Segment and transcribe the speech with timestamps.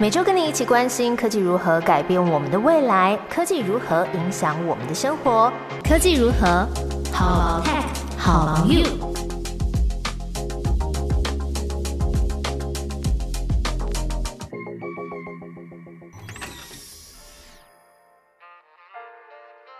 [0.00, 5.52] 每周跟你一起关心科技如何改变我们的未来，科技如何影响我们的生活，
[5.82, 6.68] 科技如何
[7.12, 7.82] 好 tech
[8.16, 8.84] 好 you。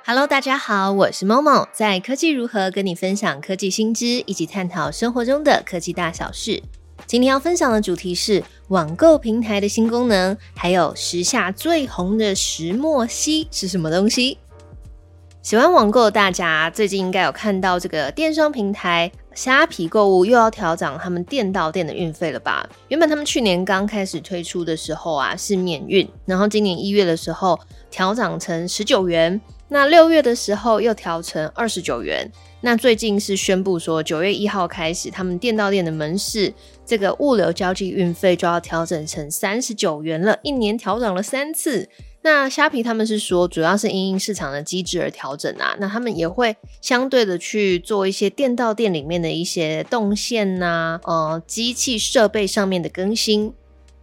[0.05, 6.64] Hello，大家好，我是 Momo，在科技如何跟你分享科技新知，一起探讨生活中的科技大小事。
[7.07, 14.38] 今天要分享的主题是网购平台的新功能，还有时下最红的石墨烯是什么东西？
[15.41, 22.69] 喜欢网购的大家最近应该有看到这个电商平台虾皮购物又要调涨他们店到店的运费了吧？
[22.88, 27.59] 原本他们去年刚开始推出的时候啊是免运，然后今年一月的时候
[27.91, 32.30] 调涨成十九元，那六月的时候又调成二十九元。
[32.61, 36.53] 那最近是宣布说，九月一号开始，他们店到店的门市
[36.85, 41.89] 这个物流交际运费就要调整成三十九元了，一年调整了三次。
[42.23, 45.77] 那虾皮他们是说，主要是因应市场的机制而调整啊。
[45.79, 53.54] 那他们也会相对的去做一些店到店里面的一些动线呐，呃，机器设备上面的更新。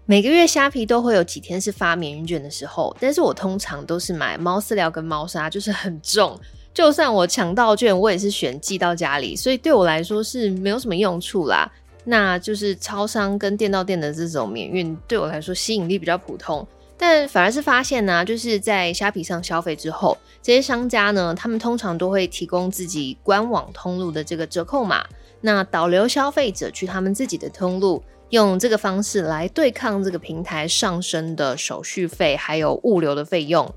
[0.06, 6.40] 每个月虾皮都会有几天是发免运券的时候，但是我通常都是买猫饲料跟猫砂，就是很重。
[6.76, 11.72] 就算我抢到券，我也是选寄到家里，所以对我来说是没有什么用处啦。
[12.04, 16.68] 那就是超商跟店到店的这种免运，对我来说吸引力比较普通。
[16.98, 25.06] 但反而是发现呢，就是在虾皮上消费之后，这些商家呢，他们通常都会提供自己官网通路的这个折扣码，
[25.40, 33.74] 那导流消费者去他们自己的通路，用这个方式来对抗这个平台上升的手续费还有物流的费用。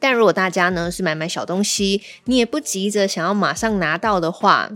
[0.00, 4.70] 但如果大家呢是买买小东西，你也不急着想要马上拿到的话，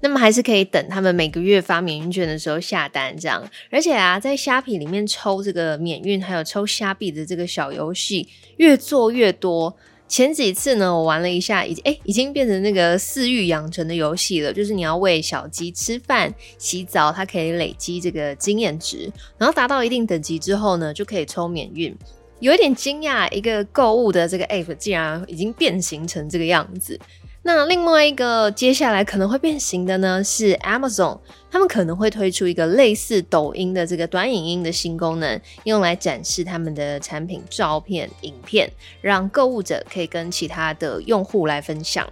[0.00, 3.48] 那么还是可以等他们每个月发免运券的时候下单这样。
[3.70, 9.76] 而且啊，在虾皮里面抽这个免运，还有抽虾币的这个小游戏越做越多。
[10.08, 21.96] 前几次呢，我玩了一下，已经哎已经变成那个饲育养成的游戏了，就是你要喂小鸡吃饭、洗澡，它可以累积这个经验值，然后达到一定等级之后呢，就可以抽免运。
[22.42, 26.98] 有一点惊讶，一个购物的这个 app 竟然已经变形成这个样子。
[27.44, 31.20] 那另外一个接下来可能会变形的呢，是 Amazon，
[31.52, 38.68] 他们可能会推出一个类似抖音的这个短影音的新功能，用来展示他们的产品照片、影片，
[39.00, 42.04] 让购物者可以跟其他的用户来分享。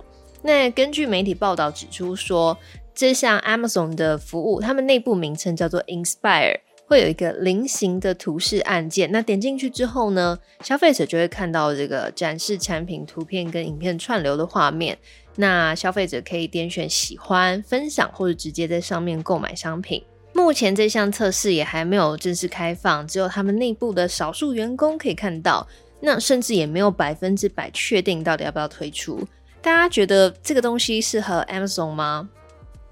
[0.43, 2.57] 那根据媒体报道指出说，
[2.95, 6.61] 这项 Amazon 的服务，他们内部名称叫做 Inspire。
[6.91, 14.99] 会有一个菱形的图示按键，那点进去之后呢，消费者就会看到这个展示产品图片跟影片串流的画面。
[15.37, 20.03] 那消费者可以点选喜欢、分享或者直接在上面购买商品。
[20.33, 25.65] 目前这项测试也还没有正式开放，只有他们内部的少数员工可以看到。
[26.01, 29.25] 那甚至也没有百分之百确定到底要不要推出。
[29.63, 32.31] 大家觉得这个东西适合 Amazon 吗？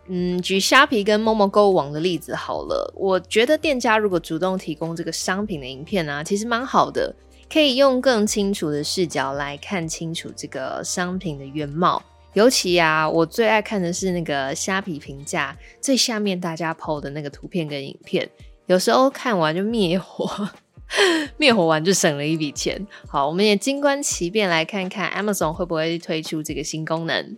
[0.08, 2.92] 嗯，举虾皮跟某某购物网的例子好了。
[2.96, 7.14] 我觉得店家如果主动提供这个商品的影片啊，其实蛮好的，
[7.52, 12.02] 可以用更清楚的视角来看清楚这个商品的原貌。
[12.34, 18.28] 尤其啊，我最爱看的是那个虾皮评价最下面大家 PO 的那个图片跟影片，
[18.66, 20.48] 有时候看完就灭火，
[21.36, 22.86] 灭火完就省了一笔钱。
[23.06, 27.36] 好，我们也静观其变，来看看 Amazon 会不会推出这个新功能。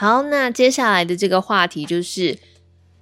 [0.00, 2.38] 好，那接下来的这个话题就是，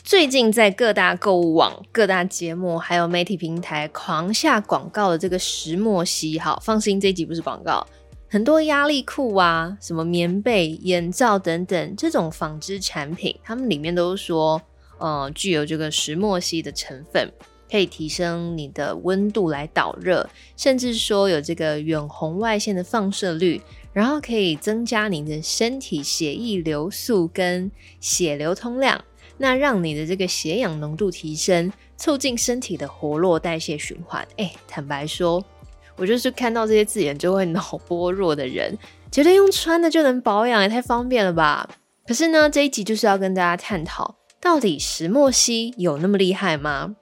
[0.03, 6.39] 最近在各大购物网、各大节目还有媒体平台狂下广告的这个石墨烯。
[6.39, 7.87] 好，放心，这集不是广告。
[8.31, 14.63] 很多压力裤啊、什么棉被、眼罩等等这种纺织产品，它们里面都说，
[14.97, 17.31] 呃，具有这个石墨烯的成分，
[17.71, 20.27] 可以提升你的温度来导热，
[20.57, 23.61] 甚至说有这个远红外线的放射率。
[23.97, 29.03] 然后可以增加你的身体血液流速跟血流通量，
[29.39, 34.29] 那让你的这个血氧浓度提升，促进身体的活络代谢循环。
[34.37, 35.43] 哎，坦白说，
[35.97, 38.77] 我就是看到这些字眼就会脑波弱的人，
[39.11, 41.67] 觉得用穿的就能保养，也太方便了吧？
[42.07, 46.95] 可是呢，这一集就是要跟大家探讨，到底石墨烯有那么厉害吗？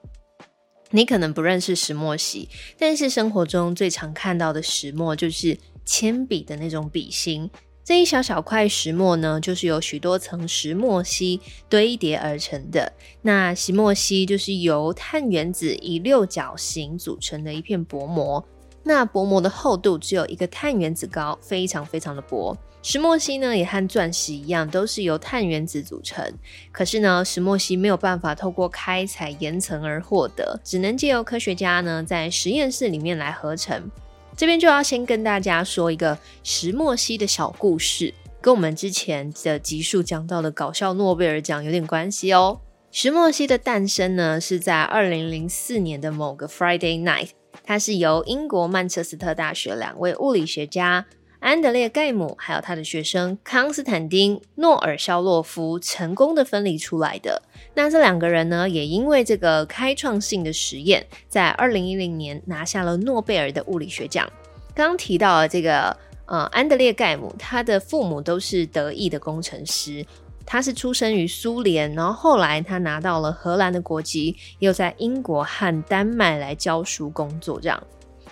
[0.91, 2.47] 你可能不认识石墨烯，
[2.79, 5.57] 但是生活中最常看到的石墨就是。
[5.85, 7.49] 铅笔的那种笔芯，
[7.83, 11.39] 这一小小块石墨呢，就是由许多层石墨烯
[11.69, 12.91] 堆叠而成的。
[13.21, 18.43] 那石墨烯就是由碳原子以六角形组成的一片薄膜。
[18.87, 22.55] 那薄膜的厚度只有一个碳原子高，非常非常的薄。
[22.83, 26.23] 石墨烯呢，也和钻石一样，都是由碳原子组成。
[26.71, 33.89] 可是呢，石墨烯没有办法透过开采岩层而获得，只能借由科学家呢在实验室里面来合成。
[34.37, 42.59] 这边就要先跟大家说一个石墨烯的小故事，跟我们之前的集数讲到的搞笑诺贝尔奖有点关系哦。
[42.91, 47.29] 石墨烯的诞生呢，是在二零零四年的某个 Friday night，
[47.63, 51.05] 它是由英国曼彻斯特大学两位物理学家。
[51.45, 57.39] 安德烈盖姆还有他的学生康斯坦丁诺尔肖洛夫成功的分离出来的。
[57.75, 64.27] 那这两个人呢，也因为这个开创性的实验，在二零一零年拿下了诺贝尔的物理学奖。
[64.73, 65.95] 刚提到了这个
[66.25, 70.03] 呃安德烈盖姆，他的父母都是德意的工程师，
[70.47, 77.83] 他是出生于苏联，然后后来他拿到了荷兰的国籍，又在英国和丹麦来教书工作，这样。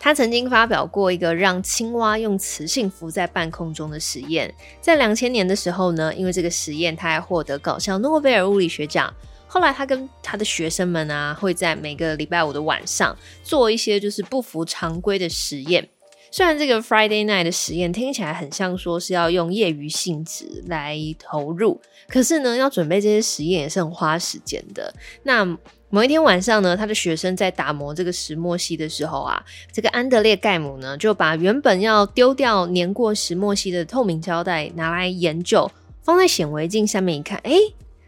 [0.03, 9.13] 他曾经发表过一个让青蛙用磁性浮在半空中的实验，在两千年的时候呢，因为这个实验，他还获得搞笑诺贝尔物理学奖。
[9.47, 15.87] 后来他跟他的学生们啊，会在每个礼拜五的晚上做一些就是不符常规的实验。
[16.29, 21.79] 虽然这个 Friday night 的实验听起来很像说是要用业余性质来投入，
[22.09, 24.93] 可是呢，要准备这些实验也是很花时间的。
[25.23, 25.57] 那
[25.93, 29.39] 某一天晚上呢，他的学生在打磨这个石墨烯的时候啊，
[29.71, 37.53] 这个安德烈盖姆呢就把原本要丢掉粘过石墨烯的透明胶带拿来研究，放在显微镜下面一看，哎，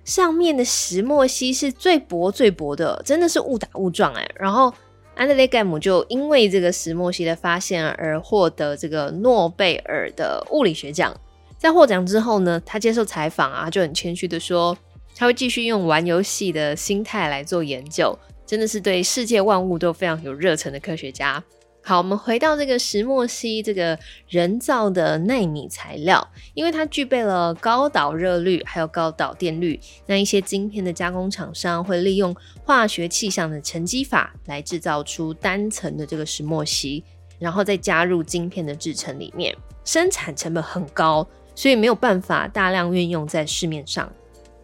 [0.03, 4.27] 上面的石墨烯是最薄最薄的，真的是误打误撞哎。
[4.33, 4.73] 然后
[5.13, 11.15] 安德烈盖姆就因为这个石墨烯的发现而获得这个诺贝尔的物理学奖。
[11.59, 14.75] 在获奖之后呢，他接受采访啊，就很谦虚的说。
[15.15, 21.41] 他会继续用玩游戏的心态来做研究，真的是对世界万物都非常有热忱的科学家。
[21.81, 23.97] 好，我们回到这个石墨烯这个
[24.27, 37.03] 人造的纳米材料，因为它具备了高导热率还有高导电率，那一些晶片的加工厂商会利用化学气象的沉积法来制造出单层的这个石墨烯，
[37.37, 44.11] 然后再加入晶片的制成里面，生产成本很高，所以没有办法大量运用在市面上。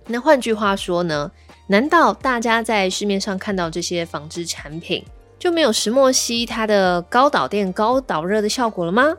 [0.08, 1.32] 那换句话说呢？
[1.68, 5.06] 难道大家在市面上看到这些纺织产品
[5.40, 9.16] 就没有石墨烯它的高导电、高导热的效果了吗？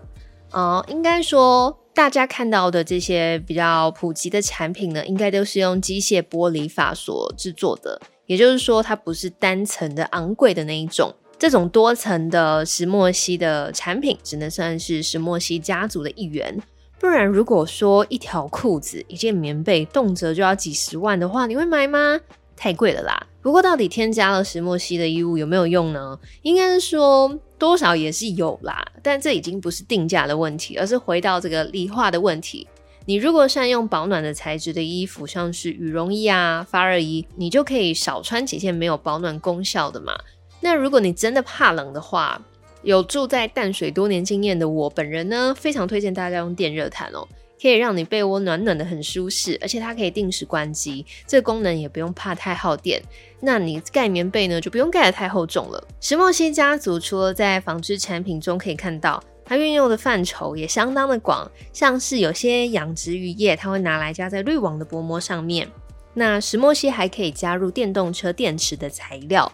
[0.50, 11.14] 啊，应该说大家看到的这些比较普及的产品呢，应该都是用机械剥离法所制作的，也就是说它不是单层的昂贵的那一种。
[11.38, 16.56] 这种多层的石墨烯的产品，只能算是石墨烯家族的一员。
[17.02, 22.20] 不然，如果说一条裤子、一件棉被动辄就要几十万的话，你会买吗？
[22.56, 23.26] 太贵了啦。
[23.42, 26.16] 不过，到底添加了石墨烯的衣物有没有用呢？
[26.42, 32.68] 应该是说多少也是有啦，但这已经不是定价的问题，而是回到这个理化的问题。
[33.06, 40.12] 你如果善用保暖的材质的衣服，像是羽绒衣啊、发热衣，你就可以少穿几件没有保暖功效的嘛。
[40.60, 42.40] 那如果你真的怕冷的话，
[42.82, 47.26] 有住在淡水多年经验的我本人呢，非常推荐大家用电热毯哦，
[47.60, 53.00] 可以让你被窝暖暖的很舒适，而且它可以定时关机，这个功能也不用怕太耗电。
[53.40, 55.82] 那你盖棉被呢，就不用盖得太厚重了。
[56.00, 65.68] 石墨烯家族除了在纺织产品中可以看到，它运用的范畴也相当的广，像是有些养殖渔业，它会拿来加在滤网的薄膜上面。
[66.14, 69.50] 那石墨烯还可以加入电动车电池的材料。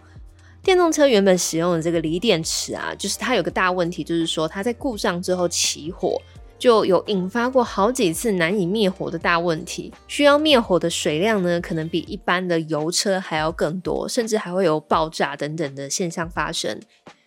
[0.62, 6.21] 电动车原本使用的这个锂电池啊，就是它有个大问题，就是说它在故障之后起火，
[6.59, 16.78] 就有引发过好几次难以灭火的大问题，需要灭火的水量呢，可能比一般的油车还要更多，甚至还会有爆炸等等的现象发生。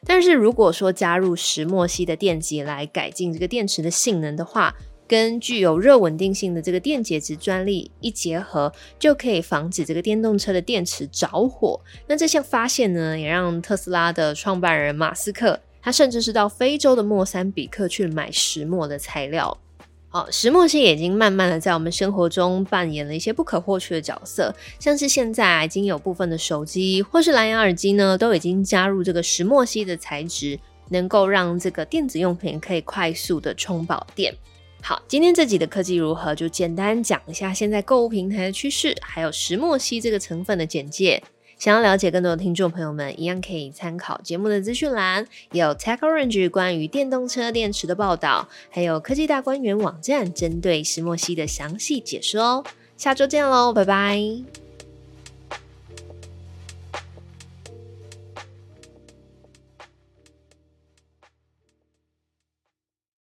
[0.06, 4.76] 但是如果说加入石墨烯的电极来改进这个电池的性能的话，
[5.12, 11.78] 跟具有热稳定性的这个电解质专利一结合，就可以防止这个电动车的电池着火。
[12.08, 19.58] 那这项发现呢，也让特斯拉的创办人马斯克，他甚至是到非洲的莫桑比克去买石墨的材料。
[20.08, 34.34] 好，石墨烯已经慢慢的在我们生活中扮演了一些不可或缺的角色，像是现在已经有部分的手机或是蓝牙耳机呢，都已经加入这个石墨烯的材质，能够让这个电子用品可以快速的充饱电。
[34.84, 41.22] 好，今天这集的科技如何，就简单讲一下现在购物平台的趋势，还有石墨烯这个成分的简介。
[41.60, 52.64] 想要了解更多的听众朋友们，一样可以参考节目的资讯栏，有 TechOrange 关于电动车电池的报道，还有科技大观园网站针对石墨烯的详细解说哦。
[52.98, 54.20] 下周见喽，拜拜。